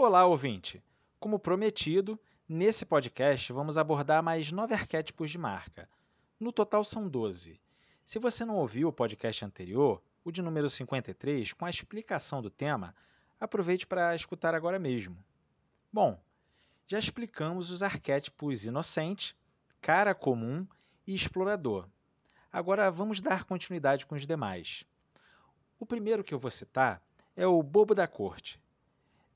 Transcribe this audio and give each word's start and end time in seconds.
Olá, 0.00 0.24
ouvinte! 0.24 0.80
Como 1.18 1.40
prometido, 1.40 2.16
nesse 2.48 2.86
podcast 2.86 3.52
vamos 3.52 3.76
abordar 3.76 4.22
mais 4.22 4.52
nove 4.52 4.72
arquétipos 4.72 5.28
de 5.28 5.36
marca. 5.36 5.88
No 6.38 6.52
total 6.52 6.84
são 6.84 7.08
12. 7.08 7.60
Se 8.04 8.20
você 8.20 8.44
não 8.44 8.54
ouviu 8.54 8.86
o 8.86 8.92
podcast 8.92 9.44
anterior, 9.44 10.00
o 10.22 10.30
de 10.30 10.40
número 10.40 10.70
53, 10.70 11.52
com 11.52 11.64
a 11.64 11.70
explicação 11.70 12.40
do 12.40 12.48
tema, 12.48 12.94
aproveite 13.40 13.88
para 13.88 14.14
escutar 14.14 14.54
agora 14.54 14.78
mesmo. 14.78 15.18
Bom, 15.92 16.16
já 16.86 17.00
explicamos 17.00 17.68
os 17.68 17.82
arquétipos 17.82 18.64
inocente, 18.64 19.36
cara 19.80 20.14
comum 20.14 20.64
e 21.08 21.12
explorador. 21.12 21.88
Agora 22.52 22.88
vamos 22.88 23.20
dar 23.20 23.42
continuidade 23.42 24.06
com 24.06 24.14
os 24.14 24.24
demais. 24.24 24.84
O 25.76 25.84
primeiro 25.84 26.22
que 26.22 26.32
eu 26.32 26.38
vou 26.38 26.52
citar 26.52 27.02
é 27.34 27.48
o 27.48 27.60
bobo 27.64 27.96
da 27.96 28.06
corte. 28.06 28.62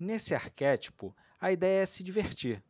Nesse 0.03 0.35
arquétipo, 0.35 1.15
a 1.41 1.53
ideia 1.53 1.85
é 1.85 1.87
se 1.87 2.03
divertir. 2.03 2.61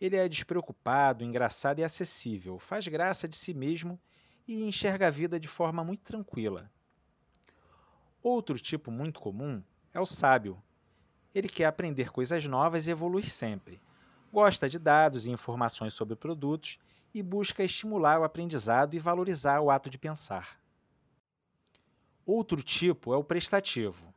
Ele 0.00 0.16
é 0.16 0.26
despreocupado, 0.26 1.22
engraçado 1.22 1.80
e 1.80 1.84
acessível, 1.84 2.58
faz 2.58 2.88
graça 2.88 3.28
de 3.28 3.36
si 3.36 3.52
mesmo 3.52 4.00
e 4.46 4.64
enxerga 4.64 5.08
a 5.08 5.10
vida 5.10 5.38
de 5.38 5.46
forma 5.46 5.84
muito 5.84 6.02
tranquila. 6.02 6.72
Outro 8.22 8.58
tipo 8.58 8.90
muito 8.90 9.20
comum 9.20 9.62
é 9.92 10.00
o 10.00 10.06
sábio. 10.06 10.62
Ele 11.34 11.46
quer 11.46 11.66
aprender 11.66 12.10
coisas 12.10 12.42
novas 12.46 12.86
e 12.86 12.90
evoluir 12.90 13.30
sempre 13.30 13.78
gosta 14.32 14.66
de 14.66 14.78
dados 14.78 15.26
e 15.26 15.30
informações 15.30 15.92
sobre 15.92 16.16
produtos 16.16 16.78
e 17.12 17.22
busca 17.22 17.62
estimular 17.62 18.18
o 18.18 18.24
aprendizado 18.24 18.94
e 18.94 18.98
valorizar 18.98 19.60
o 19.60 19.70
ato 19.70 19.90
de 19.90 19.98
pensar. 19.98 20.58
Outro 22.24 22.62
tipo 22.62 23.12
é 23.12 23.16
o 23.18 23.24
prestativo. 23.24 24.14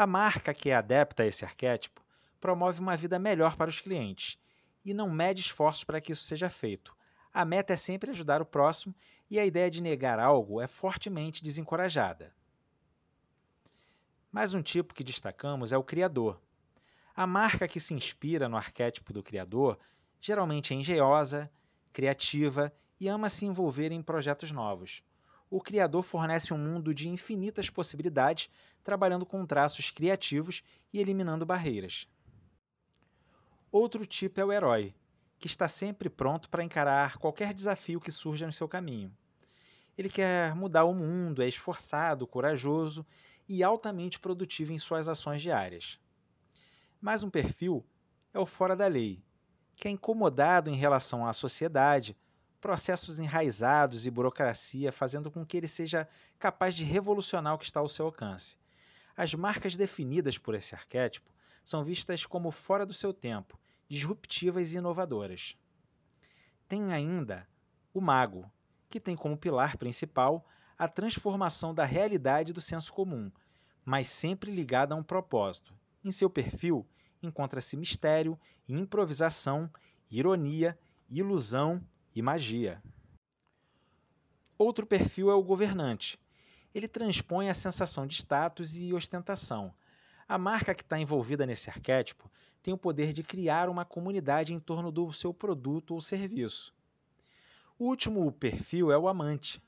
A 0.00 0.06
marca 0.06 0.54
que 0.54 0.70
é 0.70 0.74
adepta 0.74 1.22
a 1.24 1.26
esse 1.26 1.44
arquétipo 1.44 2.02
promove 2.40 2.80
uma 2.80 2.96
vida 2.96 3.18
melhor 3.18 3.54
para 3.54 3.68
os 3.68 3.82
clientes 3.82 4.38
e 4.82 4.94
não 4.94 5.10
mede 5.10 5.42
esforços 5.42 5.84
para 5.84 6.00
que 6.00 6.12
isso 6.12 6.24
seja 6.24 6.48
feito. 6.48 6.96
A 7.34 7.44
meta 7.44 7.74
é 7.74 7.76
sempre 7.76 8.10
ajudar 8.10 8.40
o 8.40 8.46
próximo 8.46 8.94
e 9.28 9.38
a 9.38 9.44
ideia 9.44 9.70
de 9.70 9.82
negar 9.82 10.18
algo 10.18 10.58
é 10.58 10.66
fortemente 10.66 11.44
desencorajada. 11.44 12.34
Mais 14.32 14.54
um 14.54 14.62
tipo 14.62 14.94
que 14.94 15.04
destacamos 15.04 15.70
é 15.70 15.76
o 15.76 15.84
criador. 15.84 16.40
A 17.14 17.26
marca 17.26 17.68
que 17.68 17.78
se 17.78 17.92
inspira 17.92 18.48
no 18.48 18.56
arquétipo 18.56 19.12
do 19.12 19.22
criador 19.22 19.78
geralmente 20.18 20.72
é 20.72 20.78
engenhosa, 20.78 21.52
criativa 21.92 22.72
e 22.98 23.06
ama 23.06 23.28
se 23.28 23.44
envolver 23.44 23.92
em 23.92 24.02
projetos 24.02 24.50
novos. 24.50 25.02
O 25.50 25.60
criador 25.60 26.04
fornece 26.04 26.54
um 26.54 26.58
mundo 26.58 26.94
de 26.94 27.08
infinitas 27.08 27.68
possibilidades, 27.68 28.48
trabalhando 28.84 29.26
com 29.26 29.44
traços 29.44 29.90
criativos 29.90 30.62
e 30.92 31.00
eliminando 31.00 31.44
barreiras. 31.44 32.06
Outro 33.72 34.06
tipo 34.06 34.40
é 34.40 34.44
o 34.44 34.52
herói, 34.52 34.94
que 35.40 35.48
está 35.48 35.66
sempre 35.66 36.08
pronto 36.08 36.48
para 36.48 36.62
encarar 36.62 37.18
qualquer 37.18 37.52
desafio 37.52 38.00
que 38.00 38.12
surja 38.12 38.46
no 38.46 38.52
seu 38.52 38.68
caminho. 38.68 39.12
Ele 39.98 40.08
quer 40.08 40.54
mudar 40.54 40.84
o 40.84 40.94
mundo, 40.94 41.42
é 41.42 41.48
esforçado, 41.48 42.28
corajoso 42.28 43.04
e 43.48 43.64
altamente 43.64 44.20
produtivo 44.20 44.72
em 44.72 44.78
suas 44.78 45.08
ações 45.08 45.42
diárias. 45.42 45.98
Mais 47.00 47.24
um 47.24 47.30
perfil 47.30 47.84
é 48.32 48.38
o 48.38 48.46
fora 48.46 48.76
da 48.76 48.86
lei, 48.86 49.20
que 49.74 49.88
é 49.88 49.90
incomodado 49.90 50.70
em 50.70 50.76
relação 50.76 51.26
à 51.26 51.32
sociedade, 51.32 52.16
processos 52.60 53.18
enraizados 53.18 54.06
e 54.06 54.10
burocracia, 54.10 54.92
fazendo 54.92 55.30
com 55.30 55.44
que 55.44 55.56
ele 55.56 55.68
seja 55.68 56.08
capaz 56.38 56.74
de 56.74 56.84
revolucionar 56.84 57.54
o 57.54 57.58
que 57.58 57.64
está 57.64 57.80
ao 57.80 57.88
seu 57.88 58.06
alcance. 58.06 58.56
As 59.16 59.34
marcas 59.34 59.76
definidas 59.76 60.38
por 60.38 60.54
esse 60.54 60.74
arquétipo 60.74 61.30
são 61.64 61.84
vistas 61.84 62.26
como 62.26 62.50
fora 62.50 62.84
do 62.84 62.94
seu 62.94 63.12
tempo, 63.12 63.58
disruptivas 63.88 64.72
e 64.72 64.76
inovadoras. 64.76 65.56
Tem 66.68 66.92
ainda 66.92 67.46
o 67.92 68.00
mago, 68.00 68.50
que 68.88 69.00
tem 69.00 69.16
como 69.16 69.36
pilar 69.36 69.76
principal 69.76 70.46
a 70.78 70.88
transformação 70.88 71.74
da 71.74 71.84
realidade 71.84 72.52
do 72.52 72.60
senso 72.60 72.92
comum, 72.92 73.30
mas 73.84 74.08
sempre 74.08 74.50
ligada 74.50 74.94
a 74.94 74.96
um 74.96 75.02
propósito, 75.02 75.74
em 76.04 76.10
seu 76.10 76.30
perfil 76.30 76.86
encontra-se 77.22 77.76
mistério, 77.76 78.38
improvisação, 78.68 79.70
ironia, 80.10 80.78
ilusão 81.10 81.82
e 82.14 82.22
magia. 82.22 82.82
Outro 84.58 84.86
perfil 84.86 85.30
é 85.30 85.34
o 85.34 85.42
governante. 85.42 86.18
Ele 86.74 86.86
transpõe 86.86 87.48
a 87.48 87.54
sensação 87.54 88.06
de 88.06 88.14
status 88.14 88.76
e 88.76 88.92
ostentação. 88.92 89.74
A 90.28 90.38
marca 90.38 90.74
que 90.74 90.82
está 90.82 90.98
envolvida 90.98 91.46
nesse 91.46 91.70
arquétipo 91.70 92.30
tem 92.62 92.72
o 92.74 92.78
poder 92.78 93.12
de 93.12 93.22
criar 93.22 93.68
uma 93.68 93.84
comunidade 93.84 94.52
em 94.52 94.60
torno 94.60 94.92
do 94.92 95.12
seu 95.12 95.32
produto 95.32 95.94
ou 95.94 96.00
serviço. 96.00 96.74
O 97.78 97.86
último 97.86 98.30
perfil 98.30 98.92
é 98.92 98.98
o 98.98 99.08
amante. 99.08 99.62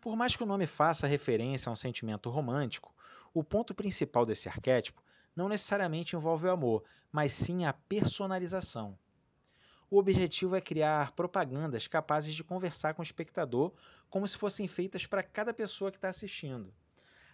Por 0.00 0.16
mais 0.16 0.34
que 0.34 0.42
o 0.42 0.46
nome 0.46 0.66
faça 0.66 1.06
referência 1.06 1.68
a 1.68 1.72
um 1.72 1.76
sentimento 1.76 2.30
romântico, 2.30 2.92
o 3.34 3.44
ponto 3.44 3.74
principal 3.74 4.26
desse 4.26 4.48
arquétipo 4.48 5.02
não 5.36 5.48
necessariamente 5.48 6.16
envolve 6.16 6.46
o 6.46 6.50
amor, 6.50 6.84
mas 7.12 7.32
sim 7.32 7.64
a 7.64 7.72
personalização. 7.72 8.98
O 9.92 9.98
objetivo 9.98 10.56
é 10.56 10.60
criar 10.62 11.12
propagandas 11.12 11.86
capazes 11.86 12.34
de 12.34 12.42
conversar 12.42 12.94
com 12.94 13.02
o 13.02 13.04
espectador 13.04 13.74
como 14.08 14.26
se 14.26 14.38
fossem 14.38 14.66
feitas 14.66 15.04
para 15.04 15.22
cada 15.22 15.52
pessoa 15.52 15.90
que 15.90 15.98
está 15.98 16.08
assistindo. 16.08 16.72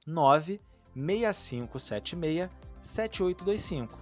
96576 0.07 2.50
7825. 2.81 4.00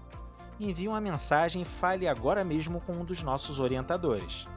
Envie 0.59 0.87
uma 0.87 1.01
mensagem 1.01 1.61
e 1.61 1.65
fale 1.65 2.07
agora 2.07 2.43
mesmo 2.43 2.81
com 2.81 2.93
um 2.93 3.05
dos 3.05 3.21
nossos 3.21 3.59
orientadores. 3.59 4.47